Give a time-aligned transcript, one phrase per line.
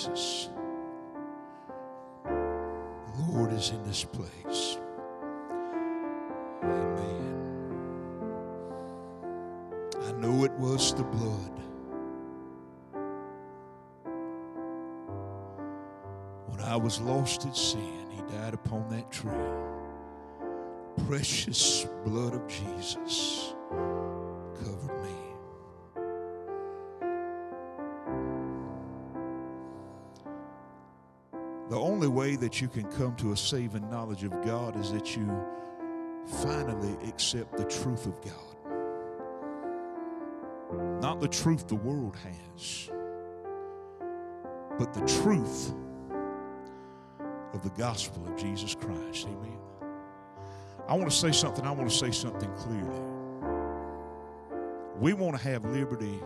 [0.00, 0.48] Jesus.
[2.24, 4.78] The Lord is in this place.
[6.62, 7.60] Amen.
[10.00, 11.60] I know it was the blood.
[16.46, 19.30] When I was lost in sin, He died upon that tree.
[21.06, 23.54] Precious blood of Jesus
[32.00, 35.28] only way that you can come to a saving knowledge of God is that you
[36.40, 38.56] finally accept the truth of God.
[41.02, 42.90] Not the truth the world has,
[44.78, 45.74] but the truth
[47.52, 49.26] of the gospel of Jesus Christ.
[49.26, 49.58] Amen.
[50.88, 53.02] I want to say something, I want to say something clearly.
[54.98, 56.18] We want to have liberty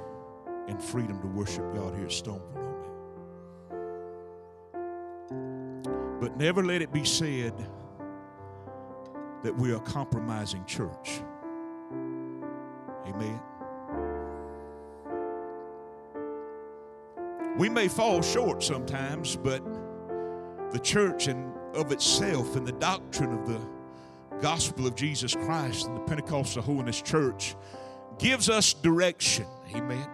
[0.68, 2.73] and freedom to worship God here at Stoneville,
[6.24, 7.52] But never let it be said
[9.42, 11.20] that we are a compromising church.
[13.06, 13.38] Amen.
[17.58, 19.62] We may fall short sometimes, but
[20.72, 23.60] the church and of itself and the doctrine of the
[24.40, 27.54] gospel of Jesus Christ and the Pentecostal Holiness Church
[28.18, 29.44] gives us direction.
[29.74, 30.08] Amen.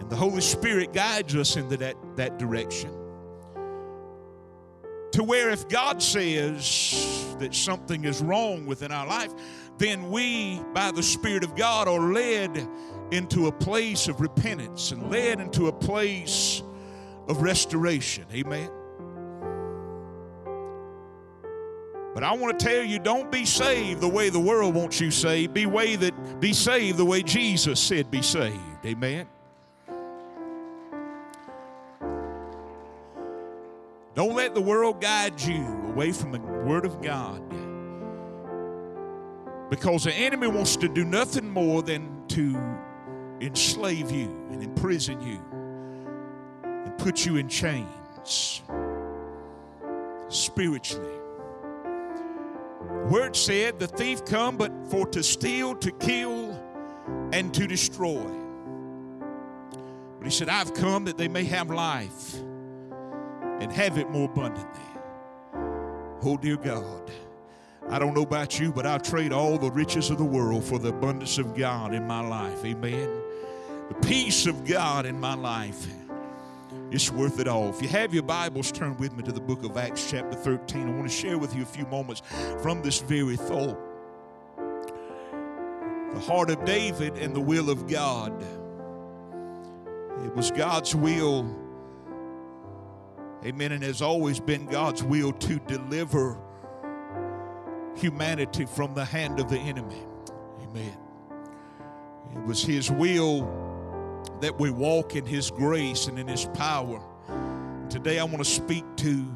[0.00, 3.07] And the Holy Spirit guides us into that, that direction.
[5.12, 9.32] To where if God says that something is wrong within our life,
[9.78, 12.68] then we, by the Spirit of God, are led
[13.10, 16.62] into a place of repentance and led into a place
[17.28, 18.26] of restoration.
[18.32, 18.70] Amen.
[22.14, 25.10] But I want to tell you, don't be saved the way the world wants you
[25.10, 25.54] saved.
[25.54, 28.58] Be way that be saved the way Jesus said be saved.
[28.84, 29.28] Amen.
[34.18, 37.40] Don't let the world guide you away from the Word of God.
[39.70, 42.60] Because the enemy wants to do nothing more than to
[43.40, 45.40] enslave you and imprison you
[46.64, 48.62] and put you in chains
[50.28, 51.20] spiritually.
[53.08, 56.60] Word said, The thief come but for to steal, to kill,
[57.32, 58.26] and to destroy.
[60.18, 62.34] But he said, I've come that they may have life
[63.60, 64.80] and have it more abundantly.
[66.22, 67.10] Oh, dear God.
[67.90, 70.78] I don't know about you, but I'll trade all the riches of the world for
[70.78, 72.64] the abundance of God in my life.
[72.64, 73.08] Amen.
[73.88, 75.86] The peace of God in my life.
[76.90, 77.70] It's worth it all.
[77.70, 80.88] If you have your Bibles, turn with me to the book of Acts, chapter 13.
[80.88, 82.22] I want to share with you a few moments
[82.62, 83.78] from this very thought.
[86.14, 88.32] The heart of David and the will of God.
[90.24, 91.46] It was God's will,
[93.44, 96.38] amen, and has always been God's will to deliver
[97.96, 100.02] humanity from the hand of the enemy.
[100.62, 100.96] Amen.
[102.34, 103.42] It was His will
[104.40, 107.02] that we walk in His grace and in His power.
[107.88, 109.26] Today, I want to speak to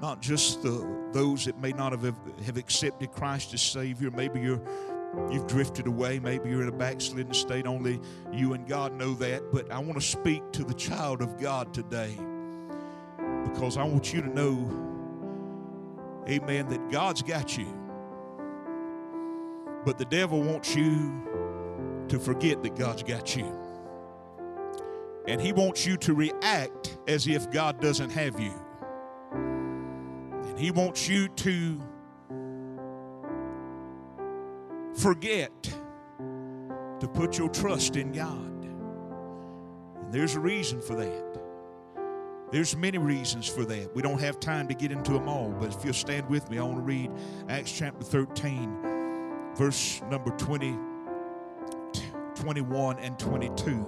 [0.00, 2.14] not just the, those that may not have,
[2.46, 4.10] have accepted Christ as Savior.
[4.10, 4.62] Maybe you're
[5.30, 6.18] you've drifted away.
[6.20, 7.66] Maybe you're in a backslidden state.
[7.66, 8.00] Only
[8.32, 9.52] you and God know that.
[9.52, 12.16] But I want to speak to the child of God today
[13.44, 14.90] because I want you to know
[16.28, 17.66] amen, that God's got you.
[19.84, 23.56] But the devil wants you to forget that God's got you.
[25.26, 28.52] And he wants you to react as if God doesn't have you.
[29.32, 31.80] And he wants you to
[34.94, 35.62] forget
[37.00, 38.64] to put your trust in God.
[40.02, 41.39] And there's a reason for that.
[42.50, 43.94] There's many reasons for that.
[43.94, 46.58] We don't have time to get into them all, but if you'll stand with me,
[46.58, 47.12] I want to read
[47.48, 50.76] Acts chapter 13, verse number 20,
[52.34, 53.86] 21 and 22.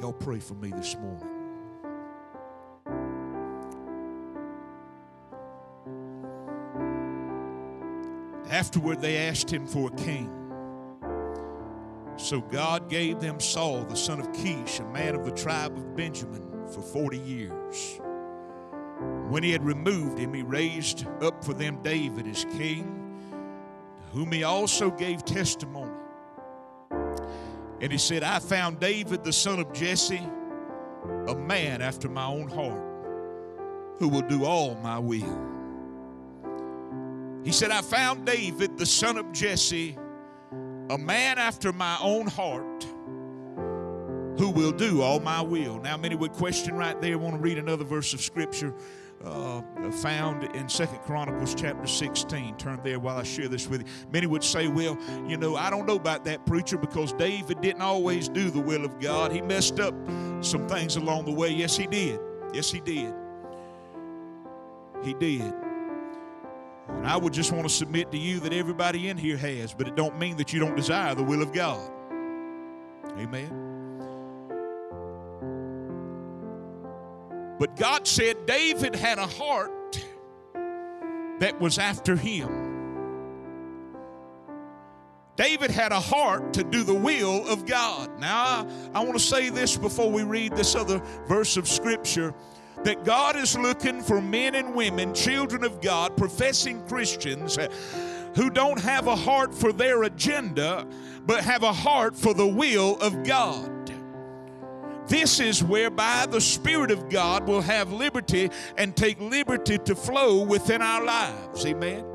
[0.00, 1.30] Y'all pray for me this morning.
[8.50, 10.43] Afterward, they asked him for a king.
[12.24, 15.94] So God gave them Saul, the son of Kish, a man of the tribe of
[15.94, 16.42] Benjamin,
[16.72, 18.00] for 40 years.
[19.28, 23.20] When he had removed him, he raised up for them David as king,
[24.00, 25.92] to whom he also gave testimony.
[27.82, 30.26] And he said, I found David, the son of Jesse,
[31.28, 32.82] a man after my own heart,
[33.98, 35.42] who will do all my will.
[37.44, 39.98] He said, I found David, the son of Jesse,
[40.90, 42.84] a man after my own heart
[44.38, 45.78] who will do all my will.
[45.80, 48.74] Now, many would question right there, want to read another verse of scripture
[49.24, 49.62] uh,
[50.02, 52.56] found in Second Chronicles chapter 16.
[52.56, 53.86] Turn there while I share this with you.
[54.12, 57.82] Many would say, well, you know, I don't know about that preacher because David didn't
[57.82, 59.32] always do the will of God.
[59.32, 59.94] He messed up
[60.40, 61.48] some things along the way.
[61.48, 62.20] Yes, he did.
[62.52, 63.14] Yes, he did.
[65.02, 65.54] He did.
[66.88, 69.88] And I would just want to submit to you that everybody in here has, but
[69.88, 71.90] it don't mean that you don't desire the will of God.
[73.18, 73.64] Amen.
[77.58, 80.04] But God said David had a heart
[81.38, 82.72] that was after him.
[85.36, 88.20] David had a heart to do the will of God.
[88.20, 92.34] Now, I, I want to say this before we read this other verse of Scripture
[92.84, 97.68] that God is looking for men and women, children of God, professing Christians eh,
[98.34, 100.86] who don't have a heart for their agenda,
[101.26, 103.70] but have a heart for the will of God.
[105.06, 110.42] This is whereby the Spirit of God will have liberty and take liberty to flow
[110.42, 111.66] within our lives.
[111.66, 112.13] Amen.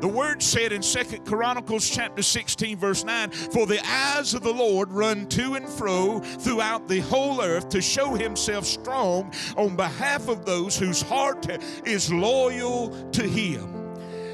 [0.00, 4.52] The word said in Second Chronicles chapter 16, verse 9, For the eyes of the
[4.52, 10.28] Lord run to and fro throughout the whole earth to show himself strong on behalf
[10.28, 11.46] of those whose heart
[11.84, 13.79] is loyal to him.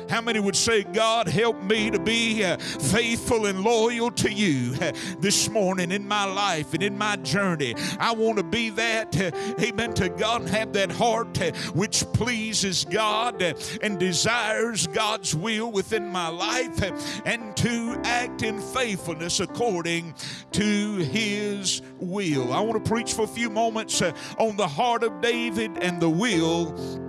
[0.08, 4.74] How many would say, God, help me to be uh, faithful and loyal to you
[4.80, 7.74] uh, this morning in my life and in my journey?
[7.98, 9.30] I want to be that, uh,
[9.60, 11.38] amen, to God and have that heart
[11.74, 13.42] which pleases God
[13.82, 16.82] and desires God's will within my life
[17.24, 20.14] and to act in faithfulness according
[20.52, 22.52] to His will.
[22.52, 24.02] I want to preach for a few moments
[24.38, 27.05] on the heart of David and the will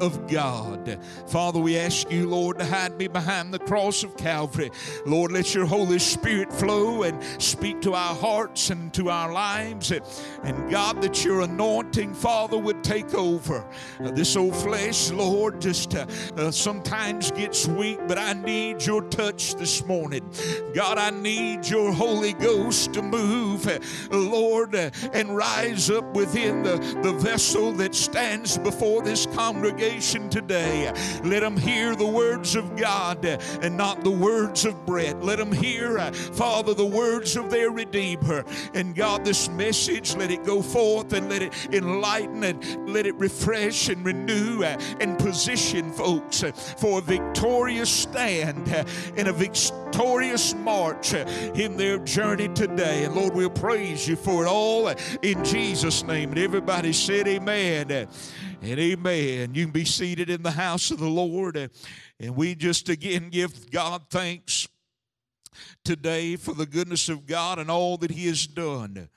[0.00, 0.98] of God.
[1.26, 4.70] Father, we ask you, Lord, to hide me behind the cross of Calvary.
[5.06, 9.92] Lord, let your Holy Spirit flow and speak to our hearts and to our lives.
[10.42, 13.64] And God, that your anointing, Father, would take over.
[14.00, 16.06] Uh, this old flesh, Lord, just uh,
[16.36, 20.28] uh, sometimes gets weak, but I need your touch this morning.
[20.74, 23.78] God, I need your Holy Ghost to move, uh,
[24.10, 30.30] Lord, uh, and rise up within the, the vessel that stands before this congregation congregation
[30.30, 30.92] today.
[31.24, 35.22] Let them hear the words of God and not the words of bread.
[35.22, 38.44] Let them hear, uh, Father, the words of their Redeemer.
[38.74, 43.14] And God, this message, let it go forth and let it enlighten and let it
[43.16, 48.68] refresh and renew uh, and position folks uh, for a victorious stand
[49.16, 53.04] and a victorious march in their journey today.
[53.04, 54.88] And Lord, we'll praise you for it all
[55.22, 56.30] in Jesus' name.
[56.30, 58.08] And everybody said, Amen.
[58.64, 59.54] And amen.
[59.54, 61.70] You can be seated in the house of the Lord.
[62.18, 64.66] And we just again give God thanks
[65.84, 69.10] today for the goodness of God and all that He has done.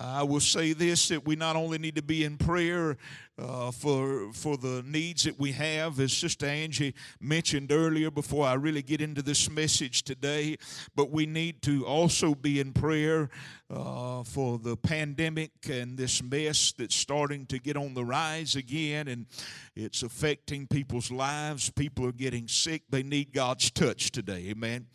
[0.00, 2.96] I will say this that we not only need to be in prayer
[3.40, 8.10] uh, for for the needs that we have, as Sister Angie mentioned earlier.
[8.10, 10.56] Before I really get into this message today,
[10.94, 13.30] but we need to also be in prayer
[13.70, 19.08] uh, for the pandemic and this mess that's starting to get on the rise again,
[19.08, 19.26] and
[19.74, 21.70] it's affecting people's lives.
[21.70, 22.82] People are getting sick.
[22.90, 24.48] They need God's touch today.
[24.50, 24.86] Amen.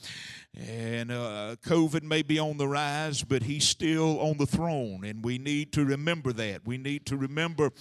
[0.56, 5.24] And uh, COVID may be on the rise, but He's still on the throne, and
[5.24, 6.66] we need to remember that.
[6.66, 7.72] We need to remember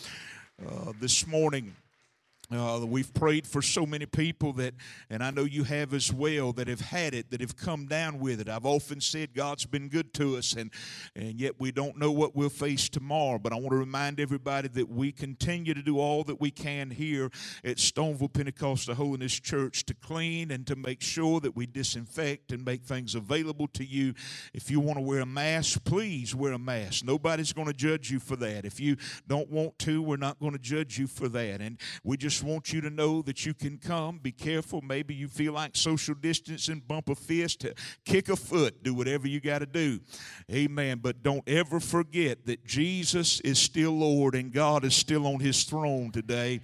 [0.62, 1.75] uh, this morning.
[2.54, 4.75] Uh, we've prayed for so many people that,
[5.11, 8.18] and I know you have as well, that have had it, that have come down
[8.18, 8.49] with it.
[8.49, 10.70] I've often said God's been good to us, and,
[11.16, 13.38] and yet we don't know what we'll face tomorrow.
[13.38, 16.90] But I want to remind everybody that we continue to do all that we can
[16.90, 17.30] here
[17.64, 22.64] at Stoneville Pentecostal Holiness Church to clean and to make sure that we disinfect and
[22.64, 24.14] make things available to you.
[24.52, 27.04] If you want to wear a mask, please wear a mask.
[27.04, 28.64] Nobody's going to judge you for that.
[28.64, 28.96] If you
[29.26, 31.61] don't want to, we're not going to judge you for that.
[31.61, 34.19] And we just want you to know that you can come.
[34.19, 34.81] Be careful.
[34.83, 37.67] Maybe you feel like social distancing, bump a fist,
[38.05, 40.01] kick a foot, do whatever you got to do.
[40.53, 41.01] Amen.
[41.03, 45.65] But don't ever forget that Jesus is still Lord and God is still on his
[45.65, 46.61] throne today.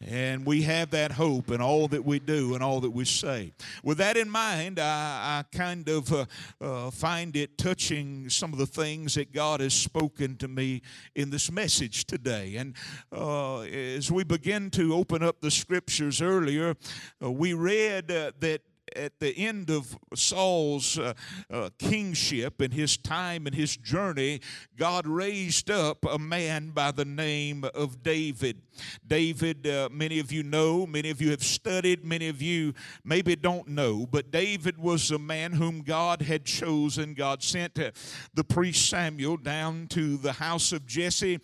[0.00, 3.52] And we have that hope in all that we do and all that we say.
[3.82, 6.26] With that in mind, I, I kind of uh,
[6.60, 10.82] uh, find it touching some of the things that God has spoken to me
[11.14, 12.56] in this message today.
[12.56, 12.74] And
[13.12, 16.76] uh, as we begin to open up the scriptures earlier,
[17.22, 18.60] uh, we read uh, that
[18.96, 21.14] at the end of Saul's uh,
[21.50, 24.40] uh, kingship and his time and his journey,
[24.76, 28.62] God raised up a man by the name of David.
[29.06, 33.36] David, uh, many of you know, many of you have studied, many of you maybe
[33.36, 37.14] don't know, but David was a man whom God had chosen.
[37.14, 37.90] God sent uh,
[38.34, 41.40] the priest Samuel down to the house of Jesse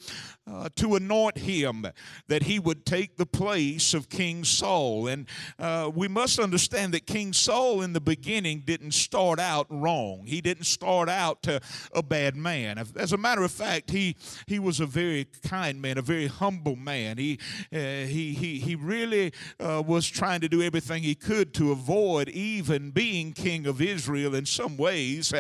[0.51, 1.87] uh, to anoint him
[2.29, 5.09] that he would take the place of King Saul.
[5.09, 5.27] And
[5.59, 10.25] uh, we must understand that King Saul in the beginning didn't start out wrong.
[10.27, 11.61] He didn't start out uh,
[11.95, 12.79] a bad man.
[12.97, 16.77] As a matter of fact, he, he was a very kind man, a very humble
[16.77, 17.19] man.
[17.19, 17.39] He,
[17.73, 22.29] uh, he, he, he really uh, was trying to do everything he could to avoid
[22.29, 25.33] even being king of Israel in some ways.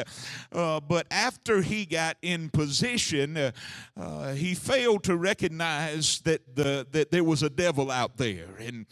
[0.53, 3.53] Uh, but after he got in position,
[4.35, 8.49] he failed to recognize that, the, that there was a devil out there.
[8.59, 8.87] And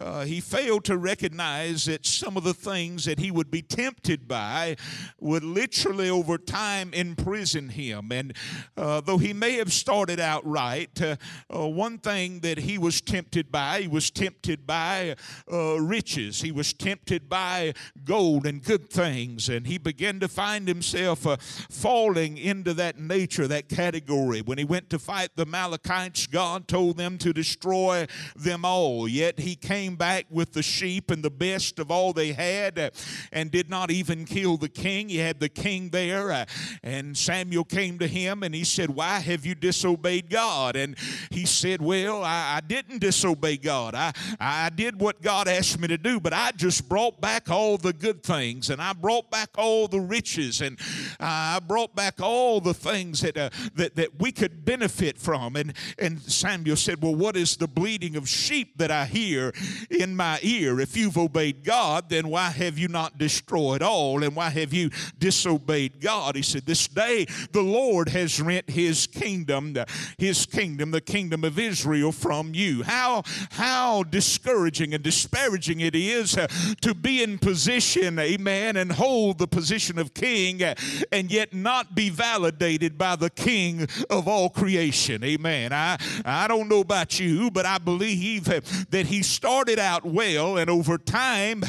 [0.00, 4.28] uh, he failed to recognize that some of the things that he would be tempted
[4.28, 4.76] by
[5.20, 8.12] would literally over time imprison him.
[8.12, 8.32] And
[8.76, 11.16] uh, though he may have started out right, uh,
[11.54, 15.16] uh one thing that he was tempted by, he was tempted by
[15.52, 17.74] uh, riches, he was tempted by
[18.04, 19.48] gold and good things.
[19.48, 21.36] And he began to find himself uh,
[21.70, 24.40] falling into that nature, that category.
[24.40, 29.08] When he went to fight the Amalekites, God told them to destroy them all.
[29.08, 32.90] Yet he came back with the sheep and the best of all they had uh,
[33.32, 35.08] and did not even kill the king.
[35.08, 36.44] He had the king there, uh,
[36.82, 40.76] and Samuel came to him and he said, Why have you disobeyed God?
[40.76, 40.96] And
[41.30, 43.94] he said, Well, I, I didn't disobey God.
[43.94, 47.76] I, I did what God asked me to do, but I just brought back all
[47.76, 50.78] the good things and I brought back all the riches and
[51.20, 55.56] I brought back all the things that, uh, that, that we could benefit from.
[55.56, 59.52] And, and Samuel said, Well, what is the bleating of sheep that I hear
[59.90, 60.80] in my ear?
[60.80, 64.22] If you've obeyed God, then why have you not destroyed all?
[64.22, 66.36] And why have you disobeyed God?
[66.36, 69.76] He said, This day the Lord has rent his kingdom,
[70.16, 72.82] his kingdom, the kingdom of Israel from you.
[72.82, 76.46] How, how discouraging and disparaging it is uh,
[76.80, 80.74] to be in position, amen, and hold the position of king uh,
[81.12, 85.22] and yet not be validated by the king of all creation.
[85.24, 85.72] Amen.
[85.72, 90.70] I, I don't know about you, but I believe that he started out well, and
[90.70, 91.62] over time,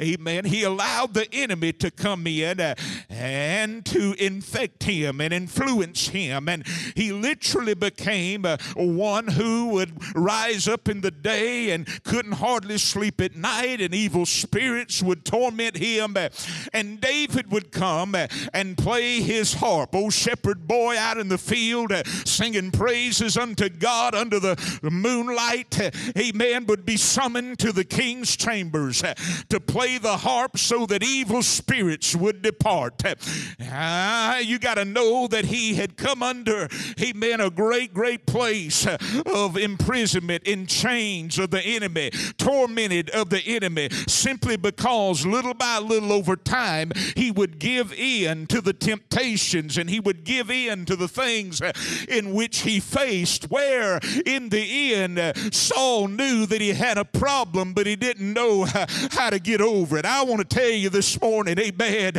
[0.00, 2.74] amen, he allowed the enemy to come in uh,
[3.08, 6.48] and to infect him and influence him.
[6.48, 12.32] And he literally became uh, one who would rise up in the day and couldn't
[12.32, 16.16] hardly sleep at night, and evil spirits would torment him.
[16.72, 21.38] And David would come uh, and play his harp, old shepherd boy out in the
[21.38, 21.92] field,
[22.24, 25.80] singing praises unto God under the moonlight,
[26.16, 29.02] amen, would be summoned to the king's chambers
[29.48, 33.02] to play the harp so that evil spirits would depart.
[33.62, 36.68] Ah, you got to know that he had come under,
[37.00, 38.86] amen, a great, great place
[39.26, 45.78] of imprisonment in chains of the enemy, tormented of the enemy, simply because little by
[45.78, 50.84] little over time he would give in to the temptations and he would give in
[50.84, 51.62] to the things
[52.08, 55.20] in which he faced where in the end
[55.54, 58.66] Saul knew that he had a problem, but he didn't know
[59.12, 60.04] how to get over it.
[60.04, 62.12] I want to tell you this morning, amen,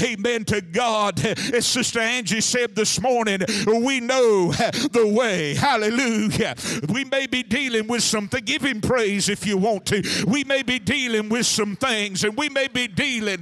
[0.00, 1.24] amen to God.
[1.24, 5.54] As Sister Angie said this morning, we know the way.
[5.54, 6.54] Hallelujah.
[6.88, 8.44] We may be dealing with something.
[8.44, 10.02] Give him praise if you want to.
[10.26, 13.40] We may be dealing with some things, and we may be dealing,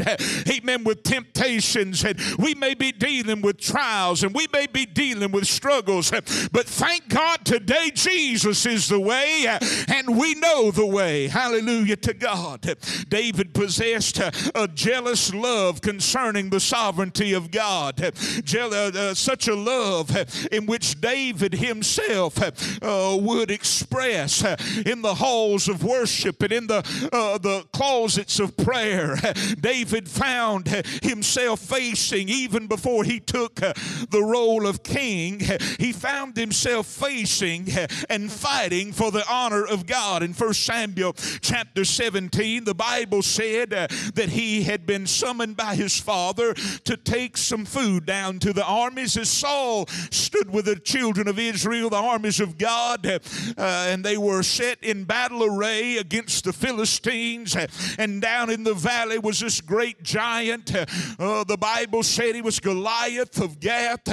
[0.49, 5.33] amen, with temptations, and we may be dealing with trials, and we may be dealing
[5.33, 6.11] with struggles.
[6.11, 11.29] But thank God today Jesus is the way and we know the way.
[11.29, 12.77] Hallelujah to God.
[13.09, 18.01] David possessed a jealous love concerning the sovereignty of God.
[18.01, 22.51] Uh, uh, such a love uh, in which David himself uh,
[22.83, 24.45] uh would express
[24.87, 29.17] in the halls of worship and in the, uh, the closets of prayer.
[29.61, 30.69] David found
[31.03, 35.41] himself facing, even before he took the role of king,
[35.79, 37.69] he found himself facing
[38.09, 40.23] and fighting for the honor of God.
[40.23, 45.75] In 1 Samuel chapter 17, the Bible said uh, that he had been summoned by
[45.75, 46.55] his father
[46.85, 51.39] to take some food down to the armies as Saul stood with the children of
[51.39, 53.19] Israel, the armies of God, uh,
[53.57, 57.57] and they were set in battle array against the Philistines.
[57.99, 60.75] And down in the valley was this great giant.
[60.75, 64.09] Uh, the Bible said he was Goliath of Gath,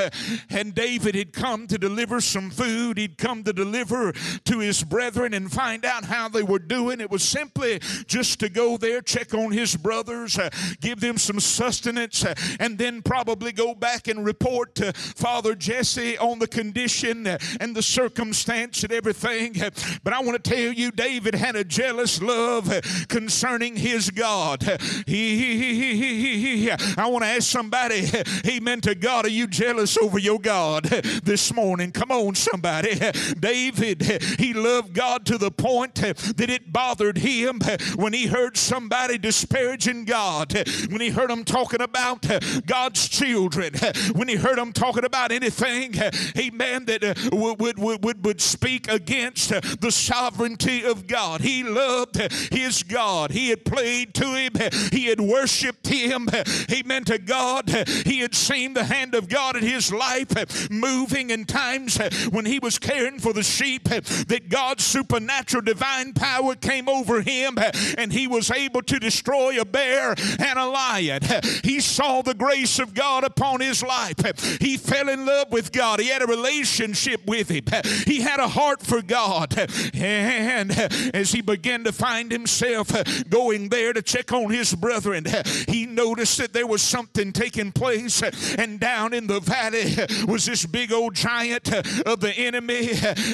[0.50, 2.98] and David had come to deliver some some food.
[3.00, 4.12] He'd come to deliver
[4.46, 7.02] to his brethren and find out how they were doing.
[7.02, 11.18] It was simply just to go there, check check on his brothers, uh, give them
[11.18, 16.48] some sustenance, uh, and then probably go back and report to Father Jesse on the
[16.48, 19.62] condition uh, and the circumstance and everything.
[19.62, 19.72] Uh,
[20.04, 24.68] but I want to tell you, David had a jealous love uh, concerning his God.
[24.68, 28.10] Uh, he, he, he, I want to ask somebody,
[28.48, 31.92] Amen to God, are you jealous over your God this morning?
[31.92, 33.00] Come on, somebody.
[33.40, 34.02] David,
[34.38, 37.60] he loved God to the point that it bothered him
[37.96, 40.54] when he heard somebody disparaging God,
[40.90, 45.06] when he heard them talking about uh, God's children, uh, when he heard them talking
[45.06, 49.50] about anything, uh, amen, that would, would, would, would speak against
[49.80, 51.42] the sovereignty of God.
[51.42, 52.18] He loved
[52.52, 53.32] his God.
[53.32, 54.54] He had played to him,
[54.92, 56.28] he had worshiped him,
[56.72, 57.70] amen, to God.
[58.06, 61.98] He had seen the hand of God in his life moving in times
[62.32, 67.58] when he was caring for the sheep, that God's supernatural divine power came over him
[67.98, 71.22] and he was able to destroy a bear and a lion.
[71.64, 74.18] He saw the grace of God upon his life.
[74.60, 76.00] He fell in love with God.
[76.00, 77.66] He had a relationship with him.
[78.06, 79.58] He had a heart for God.
[79.94, 80.72] And
[81.14, 82.92] as he began to find himself
[83.30, 85.26] going there to check on his brethren,
[85.68, 88.22] he noticed that there was something taking place.
[88.58, 89.96] And down in the valley
[90.28, 91.74] was this big old giant
[92.06, 92.92] of the enemy.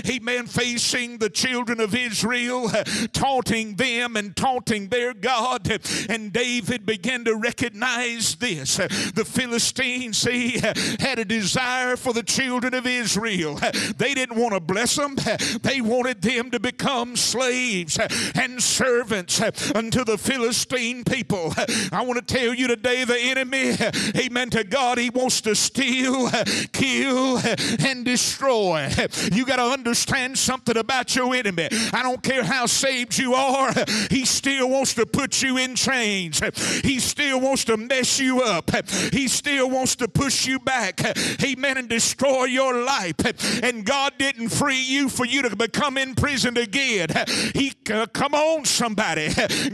[0.10, 0.48] Amen.
[0.48, 2.70] Facing the children of Israel,
[3.12, 5.43] taunting them and taunting their God.
[6.10, 8.78] And David began to recognize this.
[8.78, 10.60] The Philistines, see,
[11.00, 13.60] had a desire for the children of Israel.
[13.98, 15.16] They didn't want to bless them,
[15.62, 18.00] they wanted them to become slaves
[18.36, 19.42] and servants
[19.74, 21.54] unto the Philistine people.
[21.92, 23.76] I want to tell you today the enemy,
[24.16, 26.30] amen to God, he wants to steal,
[26.72, 27.40] kill,
[27.86, 28.90] and destroy.
[29.32, 31.70] You got to understand something about your enemy.
[31.92, 33.74] I don't care how saved you are,
[34.10, 36.42] he still wants to put you in chains.
[36.84, 38.72] He still wants to mess you up.
[39.12, 41.02] He still wants to push you back.
[41.44, 41.78] Amen.
[41.78, 43.16] And destroy your life.
[43.64, 47.10] And God didn't free you for you to become imprisoned again.
[47.54, 49.30] He uh, come on somebody.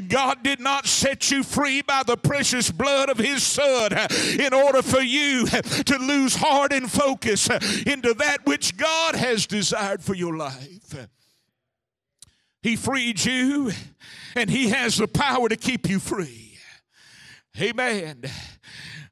[0.07, 3.91] God did not set you free by the precious blood of his son
[4.39, 7.49] in order for you to lose heart and focus
[7.85, 11.07] into that which God has desired for your life.
[12.61, 13.71] He freed you
[14.35, 16.57] and he has the power to keep you free.
[17.59, 18.23] Amen.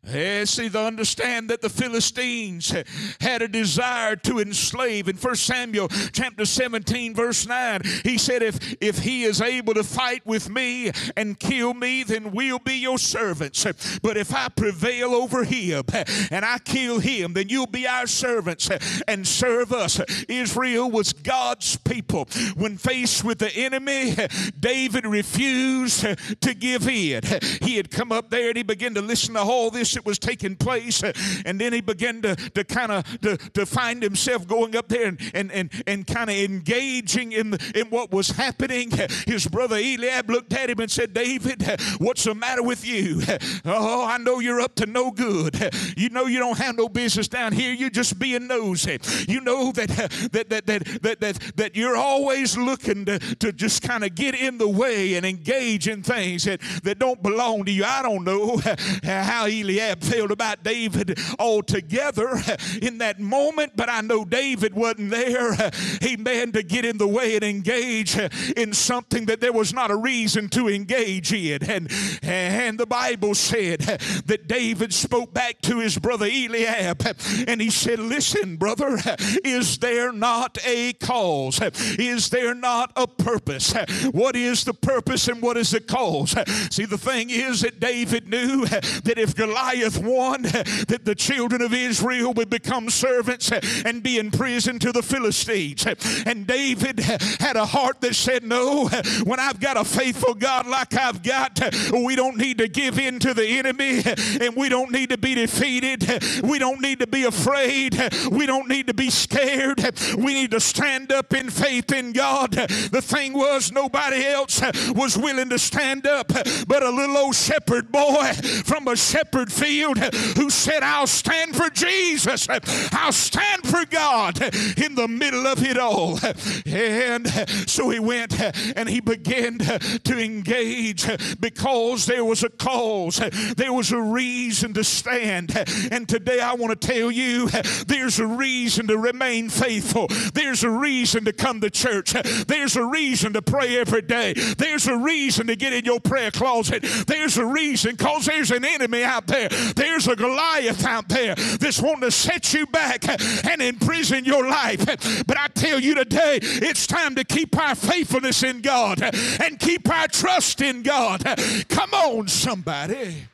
[0.09, 2.73] Yes, see, they understand that the Philistines
[3.19, 5.07] had a desire to enslave.
[5.09, 9.83] In 1 Samuel chapter 17, verse 9, he said, if, if he is able to
[9.83, 13.65] fight with me and kill me, then we'll be your servants.
[14.01, 15.83] But if I prevail over him
[16.31, 18.69] and I kill him, then you'll be our servants
[19.07, 19.99] and serve us.
[20.29, 22.27] Israel was God's people.
[22.55, 24.15] When faced with the enemy,
[24.57, 26.05] David refused
[26.41, 27.23] to give in.
[27.61, 30.55] He had come up there and he began to listen to all this was taking
[30.55, 31.03] place.
[31.45, 35.07] And then he began to, to kind of to, to find himself going up there
[35.07, 38.91] and, and, and, and kind of engaging in, in what was happening.
[39.25, 41.63] His brother Eliab looked at him and said, David,
[41.99, 43.21] what's the matter with you?
[43.65, 45.55] Oh, I know you're up to no good.
[45.95, 47.73] You know you don't have no business down here.
[47.73, 48.99] You're just being nosy.
[49.27, 49.89] You know that
[50.31, 54.35] that that that that that, that you're always looking to, to just kind of get
[54.35, 57.83] in the way and engage in things that, that don't belong to you.
[57.83, 58.61] I don't know
[59.03, 62.41] how Eliab Ahab felt about David altogether
[62.81, 65.55] in that moment, but I know David wasn't there,
[66.01, 68.17] He amen, to get in the way and engage
[68.55, 71.63] in something that there was not a reason to engage in.
[71.63, 71.91] And,
[72.23, 77.05] and the Bible said that David spoke back to his brother Eliab
[77.47, 78.99] and he said, Listen, brother,
[79.43, 81.59] is there not a cause?
[81.99, 83.73] Is there not a purpose?
[84.11, 86.35] What is the purpose and what is the cause?
[86.73, 91.61] See, the thing is that David knew that if Goliath Goliath won, that the children
[91.61, 95.85] of Israel would become servants and be in prison to the Philistines.
[96.25, 98.87] And David had a heart that said, No,
[99.23, 101.59] when I've got a faithful God like I've got,
[101.93, 104.01] we don't need to give in to the enemy
[104.41, 106.05] and we don't need to be defeated.
[106.43, 107.95] We don't need to be afraid.
[108.31, 109.81] We don't need to be scared.
[110.17, 112.51] We need to stand up in faith in God.
[112.51, 114.61] The thing was, nobody else
[114.95, 116.31] was willing to stand up
[116.67, 118.33] but a little old shepherd boy
[118.65, 119.97] from a shepherd field
[120.37, 122.47] who said, I'll stand for Jesus.
[122.91, 124.41] I'll stand for God
[124.77, 126.19] in the middle of it all.
[126.65, 127.27] And
[127.69, 128.39] so he went
[128.75, 131.07] and he began to engage
[131.39, 133.21] because there was a cause,
[133.55, 135.55] there was a reason to stand.
[135.91, 137.47] And today I want to tell you
[137.87, 142.13] there's a reason to remain faithful, there's a reason to come to church,
[142.47, 146.31] there's a reason to pray every day, there's a reason to get in your prayer
[146.31, 151.35] closet, there's a reason because there's an enemy out there, there's a Goliath out there
[151.35, 153.07] that's wanting to set you back
[153.45, 154.85] and imprison your life.
[155.25, 159.89] But I tell you today, it's time to keep our faithfulness in God and keep
[159.89, 161.23] our trust in God.
[161.69, 163.27] Come on, somebody.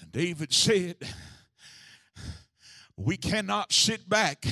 [0.00, 0.96] And David said,
[2.96, 4.44] We cannot sit back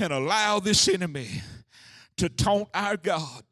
[0.00, 1.28] and allow this enemy
[2.16, 3.42] to taunt our God.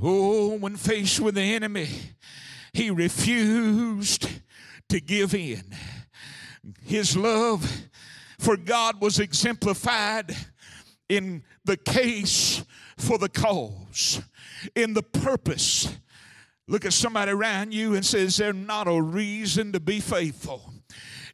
[0.00, 1.88] Oh, when faced with the enemy,
[2.72, 4.28] he refused
[4.88, 5.74] to give in.
[6.84, 7.88] His love
[8.38, 10.36] for God was exemplified
[11.08, 12.64] in the case
[12.96, 14.22] for the cause,
[14.74, 15.98] in the purpose.
[16.68, 20.72] Look at somebody around you and say, Is there not a reason to be faithful?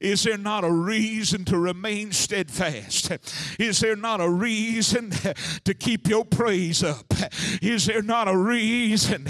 [0.05, 3.11] Is there not a reason to remain steadfast?
[3.59, 5.11] Is there not a reason
[5.65, 7.13] to keep your praise up?
[7.63, 9.27] Is there not a reason,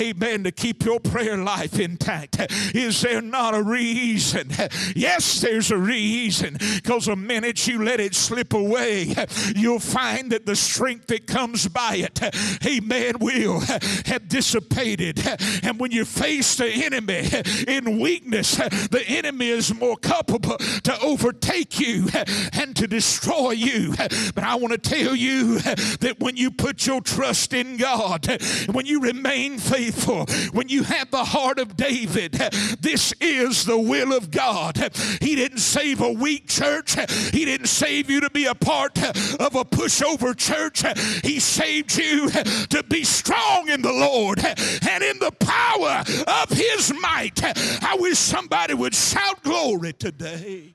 [0.00, 2.38] amen, to keep your prayer life intact?
[2.74, 4.50] Is there not a reason?
[4.96, 9.14] Yes, there's a reason because the minute you let it slip away,
[9.54, 12.18] you'll find that the strength that comes by it,
[12.66, 15.20] amen, will have dissipated.
[15.62, 17.28] And when you face the enemy
[17.68, 22.08] in weakness, the enemy is more culpable to overtake you
[22.52, 23.94] and to destroy you.
[24.34, 28.26] But I want to tell you that when you put your trust in God,
[28.70, 32.32] when you remain faithful, when you have the heart of David,
[32.80, 34.76] this is the will of God.
[35.20, 36.94] He didn't save a weak church,
[37.32, 40.84] He didn't save you to be a part of a pushover church.
[41.24, 46.92] He saved you to be strong in the Lord and in the power of His
[47.00, 47.42] might.
[47.82, 50.74] I wish somebody would shout glory today.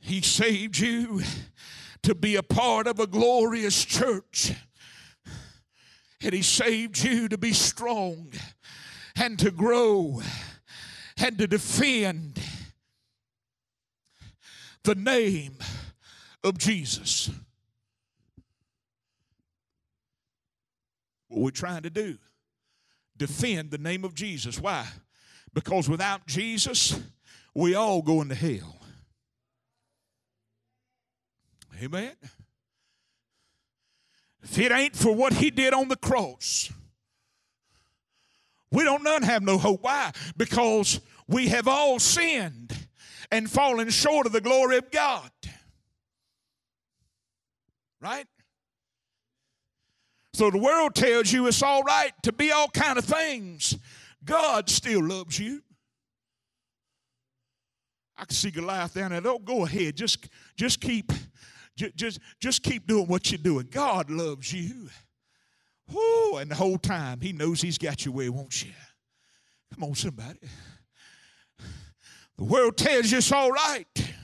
[0.00, 1.20] He saved you
[2.02, 4.52] to be a part of a glorious church.
[6.22, 8.32] And He saved you to be strong
[9.16, 10.22] and to grow
[11.18, 12.40] and to defend
[14.84, 15.58] the name
[16.42, 17.28] of Jesus.
[21.28, 22.16] What we're trying to do,
[23.18, 24.58] defend the name of Jesus.
[24.58, 24.86] Why?
[25.52, 27.00] Because without Jesus,
[27.54, 28.76] we all go into hell.
[31.82, 32.12] Amen.
[34.42, 36.72] If it ain't for what he did on the cross,
[38.70, 39.82] we don't none have no hope.
[39.82, 40.12] Why?
[40.36, 42.76] Because we have all sinned
[43.30, 45.30] and fallen short of the glory of God.
[48.00, 48.26] Right?
[50.32, 53.76] So the world tells you it's all right to be all kind of things.
[54.24, 55.62] God still loves you.
[58.16, 59.20] I can see Goliath down there.
[59.20, 59.96] Don't go ahead.
[59.96, 61.10] Just, just keep,
[61.96, 63.68] just, just keep doing what you're doing.
[63.70, 64.88] God loves you.
[65.90, 68.72] Whoo, and the whole time he knows he's got you where he wants you.
[69.74, 70.38] Come on, somebody.
[72.36, 74.14] The world tells you it's all right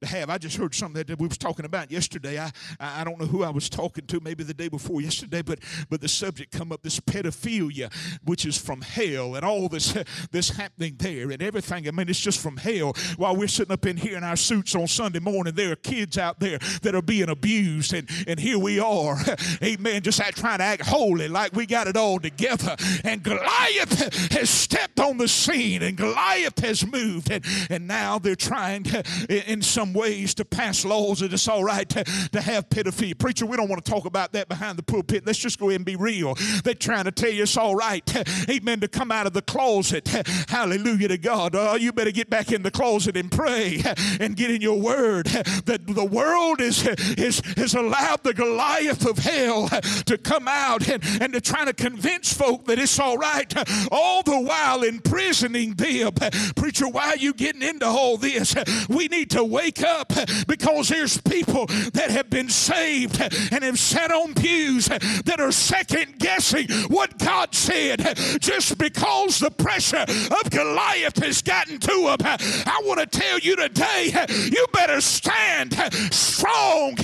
[0.00, 0.30] to have.
[0.30, 2.38] I just heard something that we was talking about yesterday.
[2.38, 5.60] I, I don't know who I was talking to, maybe the day before yesterday, but
[5.88, 7.92] but the subject come up this pedophilia,
[8.24, 9.96] which is from hell, and all this
[10.30, 11.88] this happening there and everything.
[11.88, 12.94] I mean, it's just from hell.
[13.16, 16.18] While we're sitting up in here in our suits on Sunday morning, there are kids
[16.18, 19.18] out there that are being abused, and and here we are,
[19.62, 22.76] amen, just trying to act holy like we got it all together.
[23.04, 28.36] And Goliath has stepped on the scene, and Goliath has moved, and and now they're
[28.36, 29.02] trying to,
[29.50, 33.16] in some some ways to pass laws that it's all right to, to have pedophilia.
[33.16, 35.24] Preacher, we don't want to talk about that behind the pulpit.
[35.24, 36.34] Let's just go ahead and be real.
[36.64, 38.02] They're trying to tell you it's all right,
[38.50, 40.08] amen, to come out of the closet.
[40.48, 41.54] Hallelujah to God.
[41.54, 43.82] Oh, you better get back in the closet and pray
[44.20, 45.26] and get in your word.
[45.26, 49.68] That the world is, is, has allowed the Goliath of hell
[50.06, 53.52] to come out and, and to try to convince folk that it's all right,
[53.92, 56.12] all the while imprisoning them.
[56.56, 58.54] Preacher, why are you getting into all this?
[58.88, 60.12] We need to wake wake up
[60.46, 66.18] because there's people that have been saved and have sat on pews that are second
[66.18, 68.00] guessing what God said
[68.40, 72.26] just because the pressure of Goliath has gotten to them.
[72.66, 75.74] I want to tell you today, you better stand
[76.12, 76.96] strong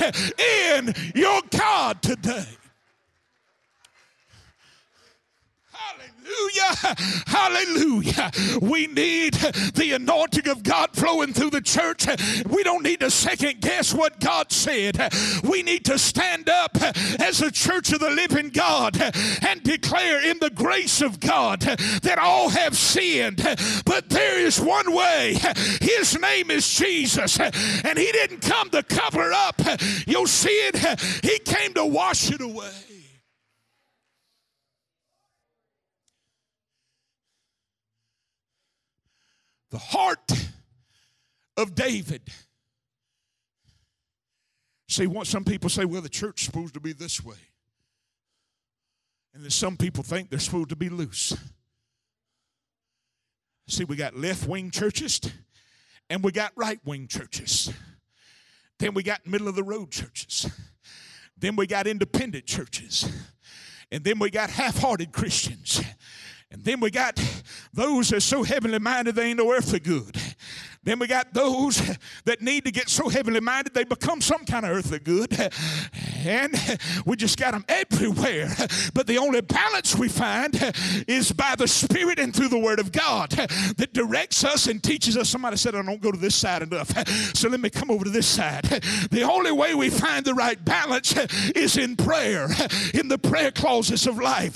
[0.64, 2.46] in your God today.
[6.32, 6.94] Hallelujah.
[7.26, 8.30] Hallelujah.
[8.60, 12.06] We need the anointing of God flowing through the church.
[12.48, 14.98] We don't need to second guess what God said.
[15.42, 16.76] We need to stand up
[17.20, 22.18] as the church of the living God and declare in the grace of God that
[22.18, 23.42] all have sinned.
[23.84, 25.36] But there is one way.
[25.80, 27.38] His name is Jesus.
[27.40, 29.60] And He didn't come to cover up
[30.06, 30.72] your sin,
[31.22, 32.91] He came to wash it away.
[39.72, 40.30] The heart
[41.56, 42.20] of David.
[44.88, 47.38] See, what some people say, well, the church's supposed to be this way.
[49.34, 51.34] And then some people think they're supposed to be loose.
[53.66, 55.18] See, we got left wing churches
[56.10, 57.72] and we got right wing churches.
[58.78, 60.50] Then we got middle of the road churches.
[61.38, 63.10] Then we got independent churches.
[63.90, 65.82] And then we got half hearted Christians.
[66.52, 67.20] And then we got
[67.72, 70.16] those that are so heavenly minded they ain't no earthly good.
[70.84, 71.80] Then we got those
[72.24, 75.36] that need to get so heavenly minded they become some kind of earthly good.
[76.24, 76.54] And
[77.06, 78.54] we just got them everywhere.
[78.94, 80.54] But the only balance we find
[81.08, 85.16] is by the Spirit and through the Word of God that directs us and teaches
[85.16, 85.28] us.
[85.28, 86.92] Somebody said, I don't go to this side enough.
[87.36, 88.64] So let me come over to this side.
[89.10, 91.14] The only way we find the right balance
[91.54, 92.48] is in prayer,
[92.94, 94.52] in the prayer clauses of life.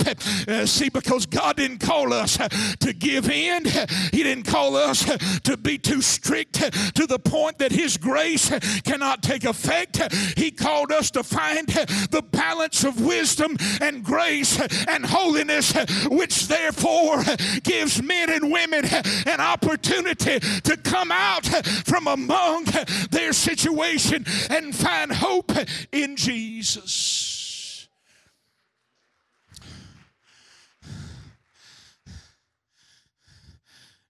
[0.48, 3.64] Uh, see, because God didn't call us to give in,
[4.12, 5.04] He didn't call us
[5.40, 6.54] to be too strict
[6.94, 8.50] to the point that His grace
[8.80, 10.12] cannot take effect.
[10.36, 15.72] He called us to find the balance of wisdom and grace and holiness,
[16.06, 17.22] which therefore
[17.62, 18.84] gives men and women
[19.26, 21.46] an opportunity to come out
[21.84, 22.66] from among
[23.10, 25.52] their situation and find hope
[25.92, 27.36] in Jesus.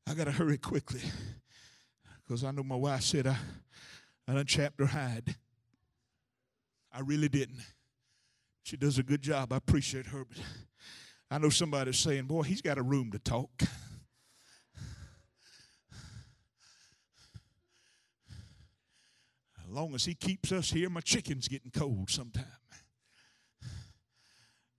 [0.09, 1.01] I got to hurry quickly.
[2.27, 3.37] Because I know my wife said I,
[4.27, 5.37] I done chapter hide.
[6.93, 7.61] I really didn't.
[8.65, 9.53] She does a good job.
[9.53, 10.25] I appreciate her.
[10.25, 10.39] But
[11.31, 13.63] I know somebody's saying, boy, he's got a room to talk.
[19.63, 22.45] As long as he keeps us here, my chicken's getting cold sometime.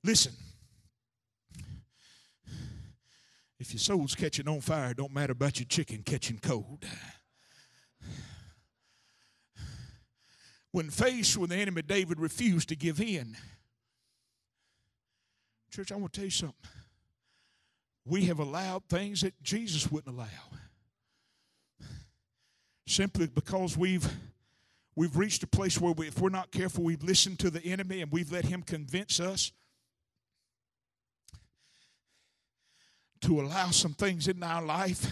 [0.03, 0.33] Listen.
[3.59, 6.85] If your soul's catching on fire, don't matter about your chicken catching cold.
[10.71, 13.37] When faced with the enemy, David refused to give in.
[15.71, 16.55] Church, I want to tell you something.
[18.05, 20.27] We have allowed things that Jesus wouldn't allow.
[22.85, 24.09] Simply because we've
[24.95, 28.01] we've reached a place where we, if we're not careful, we've listened to the enemy
[28.01, 29.51] and we've let him convince us
[33.21, 35.11] to allow some things in our life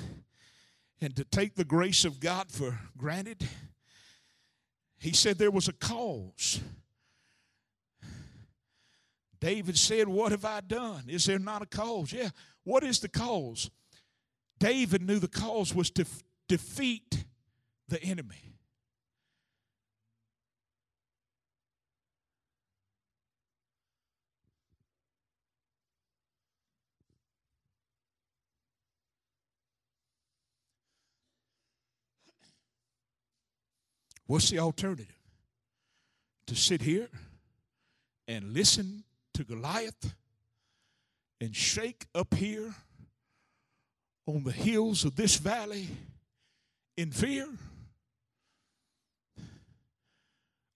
[1.02, 3.48] and to take the grace of God for granted.
[5.06, 6.60] He said there was a cause.
[9.39, 11.04] David said, What have I done?
[11.08, 12.12] Is there not a cause?
[12.12, 12.30] Yeah.
[12.63, 13.70] What is the cause?
[14.60, 16.08] David knew the cause was to
[16.50, 17.24] defeat
[17.88, 18.55] the enemy.
[34.28, 35.14] What's the alternative?
[36.48, 37.10] To sit here
[38.28, 40.16] and listen to Goliath
[41.42, 42.74] and shake up here
[44.28, 45.88] on the hills of this valley
[46.98, 47.48] in fear?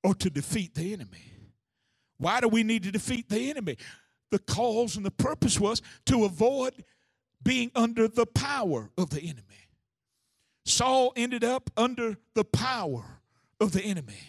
[0.04, 1.34] Or to defeat the enemy?
[2.18, 3.78] Why do we need to defeat the enemy?
[4.32, 6.84] The cause and the purpose was to avoid
[7.42, 9.44] being under the power of the enemy.
[10.66, 13.19] Saul ended up under the power
[13.60, 14.20] of the enemy.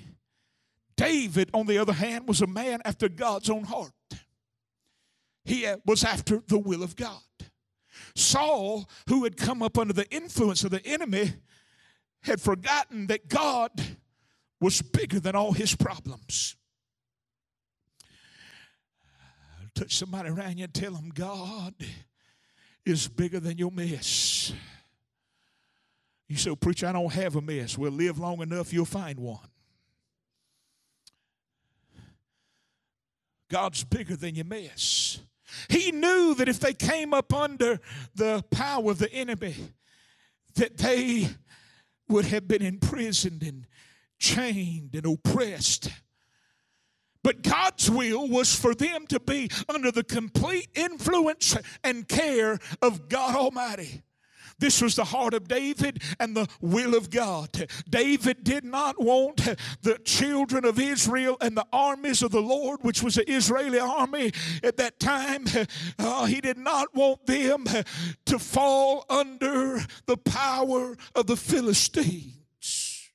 [0.96, 3.92] David, on the other hand, was a man after God's own heart.
[5.44, 7.20] He was after the will of God.
[8.14, 11.32] Saul, who had come up under the influence of the enemy,
[12.22, 13.70] had forgotten that God
[14.60, 16.56] was bigger than all his problems.
[19.74, 21.74] Touch somebody around you and tell them God
[22.84, 24.52] is bigger than your mess.
[26.30, 27.76] You say, Preacher, I don't have a mess.
[27.76, 29.40] Well, live long enough, you'll find one.
[33.50, 35.18] God's bigger than your mess.
[35.68, 37.80] He knew that if they came up under
[38.14, 39.56] the power of the enemy,
[40.54, 41.30] that they
[42.08, 43.66] would have been imprisoned and
[44.20, 45.90] chained and oppressed.
[47.24, 53.08] But God's will was for them to be under the complete influence and care of
[53.08, 54.04] God Almighty.
[54.60, 57.66] This was the heart of David and the will of God.
[57.88, 59.36] David did not want
[59.82, 64.32] the children of Israel and the armies of the Lord, which was the Israeli army
[64.62, 65.46] at that time,
[65.98, 67.64] uh, he did not want them
[68.26, 73.10] to fall under the power of the Philistines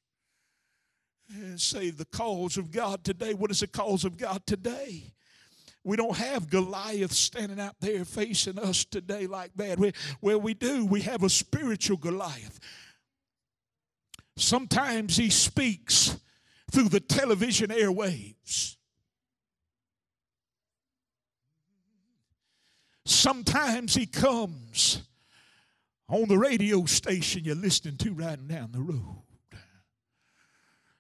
[1.30, 3.34] and say the cause of God today.
[3.34, 5.15] What is the cause of God today?
[5.86, 9.78] We don't have Goliath standing out there facing us today like that.
[9.78, 10.84] We, well, we do.
[10.84, 12.60] We have a spiritual Goliath.
[14.36, 16.18] Sometimes he speaks
[16.72, 18.78] through the television airwaves.
[23.06, 25.04] Sometimes he comes
[26.10, 29.22] on the radio station you're listening to riding down the road.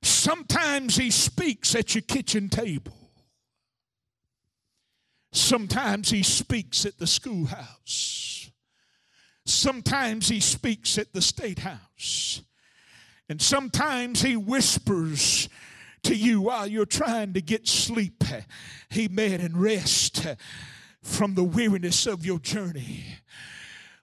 [0.03, 3.04] Sometimes he speaks at your kitchen table.
[5.35, 8.49] Sometimes he speaks at the schoolhouse.
[9.45, 12.41] Sometimes he speaks at the state house.
[13.27, 15.49] And sometimes he whispers
[16.03, 18.23] to you while you're trying to get sleep,
[18.95, 20.25] amen, and rest
[21.01, 23.03] from the weariness of your journey.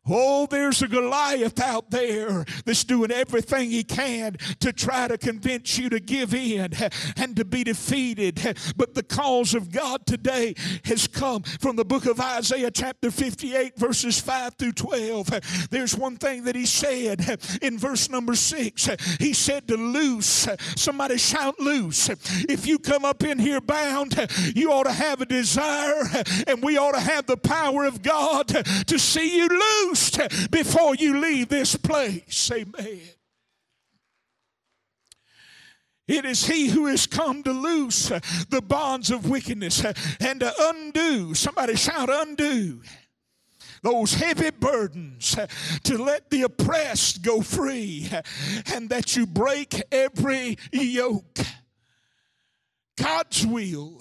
[0.08, 5.78] Oh, there's a Goliath out there that's doing everything he can to try to convince
[5.78, 6.72] you to give in
[7.16, 8.40] and to be defeated.
[8.76, 13.76] But the cause of God today has come from the book of Isaiah, chapter 58,
[13.76, 15.68] verses 5 through 12.
[15.70, 18.88] There's one thing that he said in verse number 6.
[19.20, 20.48] He said to loose.
[20.74, 22.08] Somebody shout loose.
[22.48, 24.16] If you come up in here bound,
[24.56, 26.02] you ought to have a desire
[26.48, 30.94] and we ought to have the power of God to see you loose loosed before
[30.94, 32.50] you leave this place.
[32.50, 33.00] Amen.
[36.08, 38.08] It is he who has come to loose
[38.48, 39.84] the bonds of wickedness
[40.20, 42.82] and to undo, somebody shout, undo
[43.82, 45.36] those heavy burdens,
[45.82, 48.08] to let the oppressed go free,
[48.72, 51.38] and that you break every yoke.
[52.96, 54.00] God's will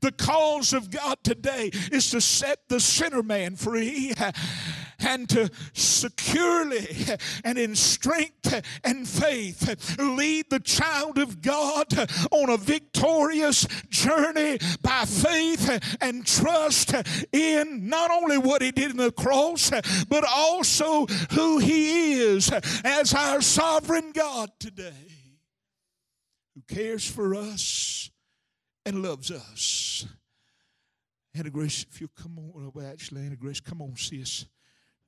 [0.00, 4.12] the cause of God today is to set the sinner man free
[5.00, 6.86] and to securely
[7.44, 11.86] and in strength and faith lead the child of God
[12.30, 16.94] on a victorious journey by faith and trust
[17.32, 19.70] in not only what he did in the cross,
[20.08, 22.50] but also who he is
[22.84, 24.92] as our sovereign God today
[26.54, 28.10] who cares for us
[28.84, 30.06] and loves us.
[31.34, 34.46] Anna Grace, if you'll come on, well, actually, Anna Grace, come on, sis.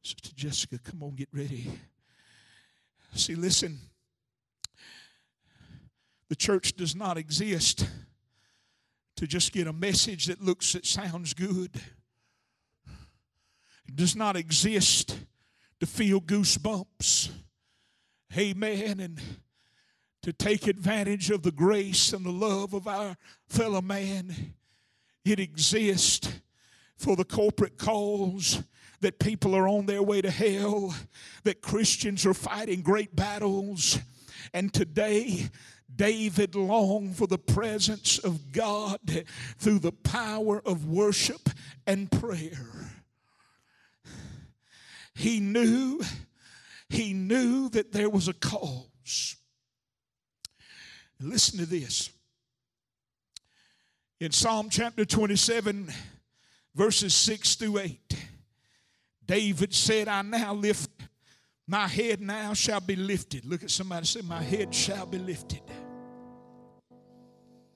[0.02, 1.70] Sister Jessica, come on, get ready.
[3.14, 3.78] See, listen,
[6.28, 7.86] the church does not exist
[9.16, 11.80] to just get a message that looks, that sounds good.
[13.86, 15.18] It does not exist
[15.80, 17.30] to feel goosebumps.
[18.36, 19.00] Amen.
[19.00, 19.20] And
[20.22, 23.16] to take advantage of the grace and the love of our
[23.48, 24.54] fellow man.
[25.24, 26.40] It exists
[26.96, 28.62] for the corporate cause
[29.00, 30.94] that people are on their way to hell,
[31.42, 33.98] that Christians are fighting great battles.
[34.54, 35.48] And today,
[35.94, 39.24] David longed for the presence of God
[39.58, 41.50] through the power of worship
[41.86, 42.92] and prayer.
[45.14, 46.00] He knew,
[46.88, 49.36] he knew that there was a cause.
[51.22, 52.10] Listen to this.
[54.20, 55.92] In Psalm chapter 27,
[56.74, 58.16] verses 6 through 8,
[59.26, 60.90] David said, I now lift,
[61.66, 63.44] my head now shall be lifted.
[63.44, 65.62] Look at somebody say, My head shall be lifted.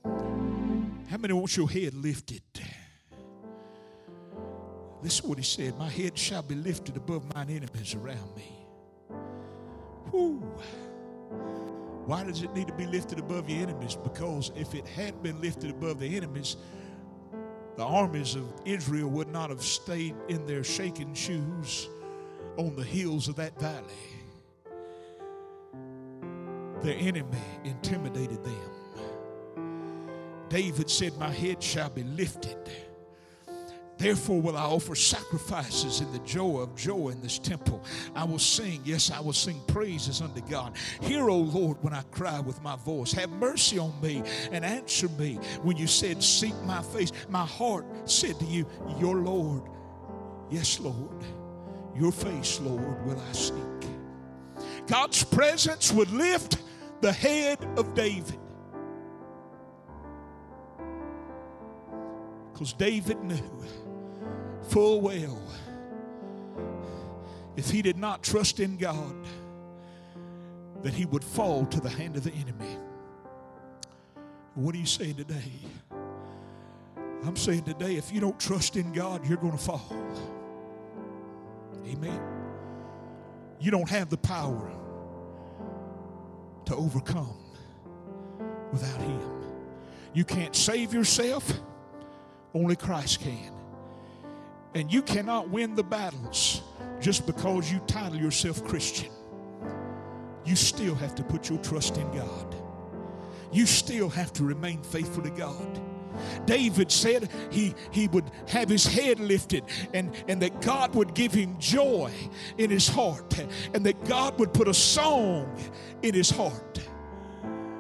[0.05, 2.43] How many want your head lifted?
[5.03, 8.67] This is what he said My head shall be lifted above mine enemies around me.
[10.13, 10.43] Whoo.
[12.07, 13.97] Why does it need to be lifted above your enemies?
[14.01, 16.57] Because if it had been lifted above the enemies,
[17.77, 21.89] the armies of Israel would not have stayed in their shaking shoes
[22.57, 23.83] on the hills of that valley.
[26.83, 28.71] The enemy intimidated them.
[30.49, 32.71] David said, My head shall be lifted
[33.99, 37.83] Therefore, will I offer sacrifices in the joy of joy in this temple.
[38.15, 40.75] I will sing, yes, I will sing praises unto God.
[41.01, 43.13] Hear, O Lord, when I cry with my voice.
[43.13, 44.23] Have mercy on me
[44.53, 45.39] and answer me.
[45.63, 48.67] When you said, Seek my face, my heart said to you,
[48.99, 49.63] Your Lord,
[50.51, 51.25] yes, Lord,
[51.95, 53.55] your face, Lord, will I seek.
[54.87, 56.59] God's presence would lift
[57.01, 58.39] the head of David.
[62.53, 63.65] Because David knew
[64.69, 65.41] full well
[67.57, 69.15] if he did not trust in God,
[70.83, 72.77] that he would fall to the hand of the enemy.
[74.55, 75.53] What are you saying today?
[77.25, 79.97] I'm saying today, if you don't trust in God, you're going to fall.
[81.87, 82.21] Amen.
[83.59, 84.71] You don't have the power
[86.67, 87.39] to overcome
[88.71, 89.31] without Him.
[90.13, 91.51] You can't save yourself,
[92.55, 93.56] only Christ can.
[94.77, 96.61] And you cannot win the battles
[97.01, 99.11] just because you title yourself Christian.
[100.45, 102.55] You still have to put your trust in God.
[103.51, 105.81] You still have to remain faithful to God.
[106.45, 109.65] David said he, he would have his head lifted
[109.95, 112.13] and, and that God would give him joy
[112.59, 113.35] in his heart
[113.73, 115.59] and that God would put a song
[116.03, 116.87] in his heart.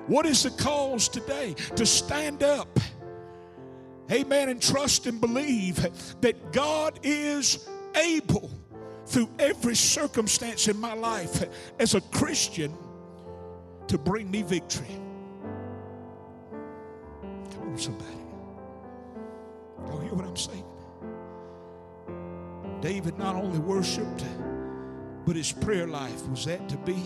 [0.06, 1.56] What is the cause today?
[1.74, 2.80] To stand up
[4.10, 5.76] amen, and trust and believe
[6.20, 8.50] that God is able
[9.06, 11.44] through every circumstance in my life
[11.78, 12.74] as a Christian
[13.88, 15.00] to bring me victory.
[17.52, 18.10] Come on, somebody.
[19.86, 20.64] Y'all hear what I'm saying?
[22.80, 24.24] David not only worshiped,
[25.24, 27.02] but his prayer life was that to be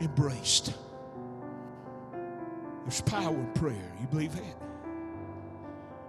[0.00, 0.72] embraced.
[2.86, 3.92] There's power in prayer.
[4.00, 4.62] You believe that?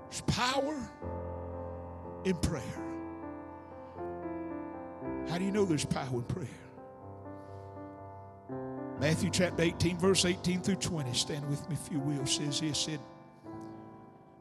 [0.09, 0.77] There's power
[2.23, 2.61] in prayer.
[5.27, 6.47] How do you know there's power in prayer?
[8.99, 11.13] Matthew chapter 18, verse 18 through 20.
[11.13, 12.25] Stand with me if you will.
[12.27, 12.99] Says this said,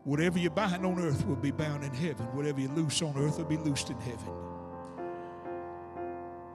[0.05, 2.27] Whatever you bind on earth will be bound in heaven.
[2.37, 4.29] Whatever you loose on earth will be loosed in heaven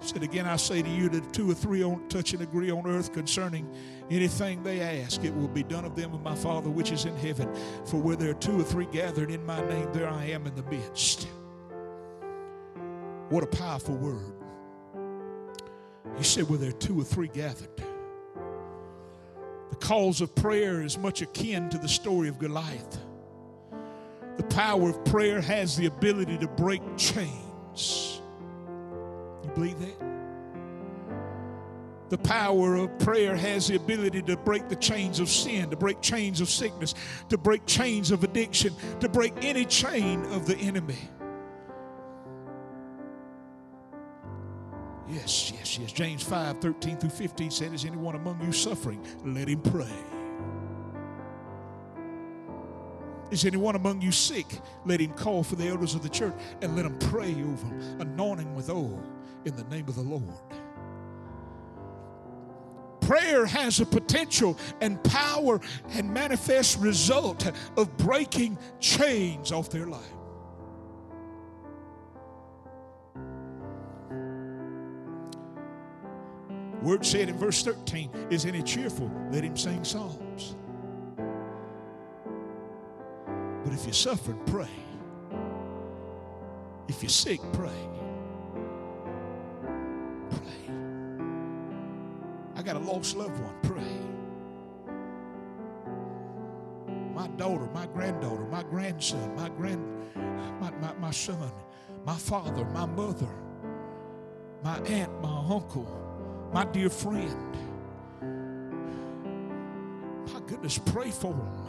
[0.02, 2.86] said, Again, I say to you that two or three on, touch and agree on
[2.88, 3.70] earth concerning
[4.10, 7.16] anything they ask, it will be done of them of my Father which is in
[7.16, 7.50] heaven.
[7.86, 10.56] For where there are two or three gathered in my name, there I am in
[10.56, 11.28] the midst.
[13.30, 14.34] What a powerful word.
[16.18, 17.70] He said, Where there are two or three gathered.
[19.70, 23.00] The cause of prayer is much akin to the story of Goliath.
[24.38, 28.11] The power of prayer has the ability to break chains.
[29.62, 30.00] Believe that?
[32.10, 36.02] The power of prayer has the ability to break the chains of sin, to break
[36.02, 36.96] chains of sickness,
[37.30, 40.98] to break chains of addiction, to break any chain of the enemy.
[45.08, 45.92] Yes, yes, yes.
[45.92, 49.06] James 5 13 through 15 said, Is anyone among you suffering?
[49.24, 49.94] Let him pray.
[53.30, 54.48] Is anyone among you sick?
[54.86, 56.34] Let him call for the elders of the church
[56.64, 59.02] and let them pray over him, anointing with oil
[59.46, 60.24] in the name of the Lord.
[63.02, 70.14] Prayer has a potential and power and manifest result of breaking chains off their life.
[76.82, 79.12] Word said in verse 13, Is any cheerful?
[79.32, 80.56] Let him sing psalms.
[83.64, 84.70] But if you're suffering, pray.
[86.88, 87.70] If you're sick, pray.
[92.62, 93.56] I got a lost loved one.
[93.64, 93.82] Pray.
[97.12, 99.84] My daughter, my granddaughter, my grandson, my grand,
[100.60, 101.52] my, my, my son,
[102.06, 103.30] my father, my mother,
[104.64, 105.88] my aunt, my uncle,
[106.54, 107.36] my dear friend.
[110.32, 111.68] My goodness, pray for them.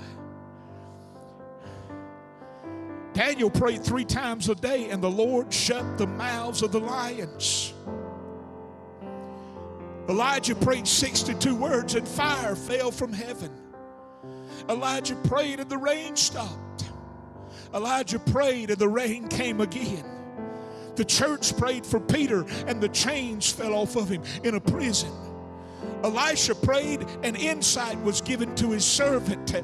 [3.14, 7.72] Daniel prayed three times a day, and the Lord shut the mouths of the lions.
[10.08, 13.50] Elijah prayed 62 words and fire fell from heaven.
[14.68, 16.90] Elijah prayed and the rain stopped.
[17.74, 20.04] Elijah prayed and the rain came again.
[20.96, 25.10] The church prayed for Peter and the chains fell off of him in a prison.
[26.04, 29.62] Elisha prayed and insight was given to his servant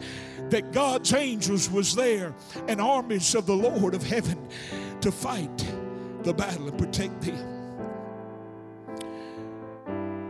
[0.51, 2.35] that God's angels was there
[2.69, 4.49] and armies of the Lord of heaven
[5.01, 5.67] to fight
[6.23, 7.58] the battle and protect them.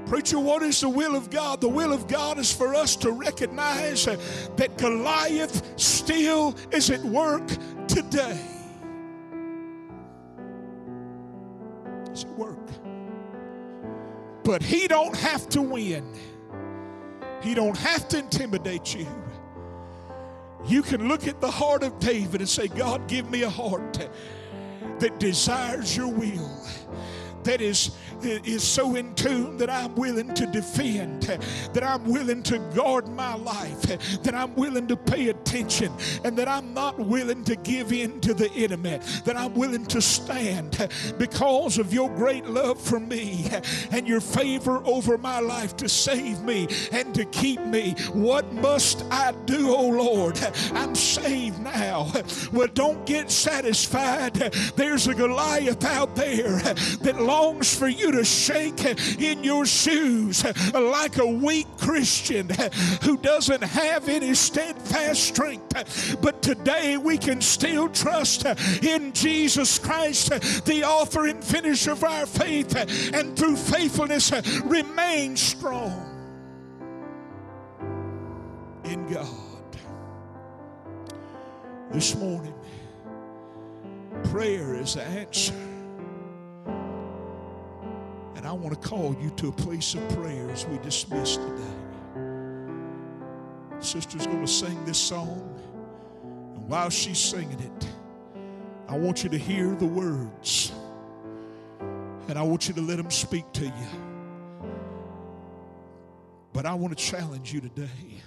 [0.09, 1.61] Preacher, what is the will of God?
[1.61, 7.47] The will of God is for us to recognize that Goliath still is at work
[7.87, 8.41] today.
[12.07, 12.57] It's at work.
[14.45, 16.11] But he don't have to win.
[17.43, 19.07] He don't have to intimidate you.
[20.67, 24.09] You can look at the heart of David and say, God, give me a heart
[25.01, 26.51] that desires your will
[27.49, 27.93] that is,
[28.23, 31.23] is so in tune that I'm willing to defend,
[31.73, 33.81] that I'm willing to guard my life,
[34.23, 35.91] that I'm willing to pay attention,
[36.25, 40.03] and that I'm not willing to give in to the enemy, that I'm willing to
[40.03, 43.49] stand because of your great love for me
[43.93, 47.93] and your favor over my life to save me and to keep me.
[48.13, 50.39] What must I do, oh Lord?
[50.75, 52.13] I'm saved now.
[52.53, 54.35] Well, don't get satisfied.
[54.77, 58.85] There's a Goliath out there that longs for you to shake
[59.21, 62.49] in your shoes like a weak Christian
[63.03, 66.21] who doesn't have any steadfast strength.
[66.21, 68.45] But today we can still trust
[68.83, 70.31] in Jesus Christ,
[70.65, 72.75] the author and finisher of our faith,
[73.15, 74.33] and through faithfulness
[74.65, 76.05] remain strong
[78.85, 79.27] in God.
[81.93, 82.55] This morning,
[84.25, 85.68] prayer is the answer.
[88.39, 91.75] And I want to call you to a place of prayer as we dismiss today.
[93.81, 95.61] Sister's going to sing this song.
[96.55, 97.89] And while she's singing it,
[98.89, 100.71] I want you to hear the words.
[102.29, 103.89] And I want you to let them speak to you.
[106.53, 108.23] But I want to challenge you today.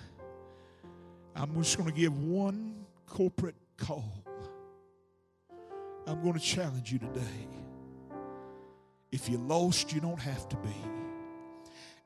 [1.38, 4.26] I'm just going to give one corporate call.
[6.06, 7.48] I'm going to challenge you today.
[9.12, 10.76] If you're lost, you don't have to be.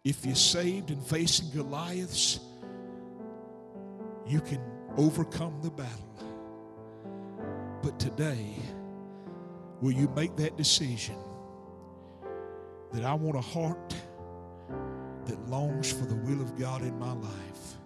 [0.04, 2.40] If you're saved and facing Goliaths,
[4.28, 4.62] you can
[4.98, 6.16] overcome the battle.
[7.84, 8.56] But today,
[9.82, 11.18] will you make that decision
[12.92, 13.96] that I want a heart
[15.26, 17.78] that longs for the will of God in my life,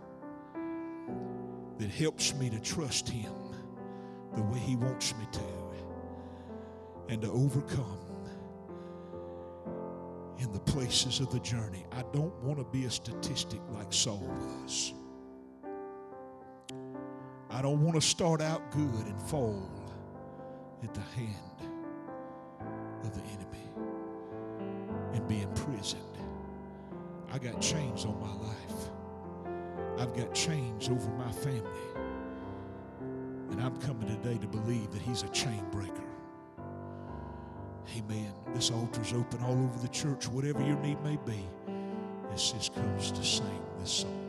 [1.78, 3.34] that helps me to trust Him
[4.36, 5.42] the way He wants me to,
[7.08, 8.09] and to overcome
[10.40, 11.86] in the places of the journey.
[11.92, 14.24] I don't want to be a statistic like Saul
[14.64, 14.94] was.
[17.50, 19.70] I don't want to start out good and fall
[20.84, 21.36] at the hand
[23.04, 23.70] of the enemy
[25.14, 26.04] and be imprisoned.
[27.32, 28.90] I got chains on my life.
[30.00, 31.64] I've got chains over my family.
[33.52, 35.99] And I'm coming today to believe that he's a chain breaker.
[38.00, 38.34] Amen.
[38.54, 41.45] This altar is open all over the church, whatever your need may be,
[42.32, 44.29] this just comes to sing this song.